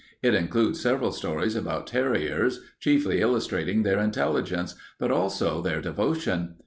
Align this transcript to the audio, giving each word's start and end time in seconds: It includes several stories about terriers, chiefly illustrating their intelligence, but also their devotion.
It 0.23 0.33
includes 0.33 0.79
several 0.81 1.11
stories 1.11 1.55
about 1.55 1.85
terriers, 1.85 2.59
chiefly 2.79 3.21
illustrating 3.21 3.83
their 3.83 3.99
intelligence, 3.99 4.73
but 4.97 5.11
also 5.11 5.61
their 5.61 5.79
devotion. 5.79 6.55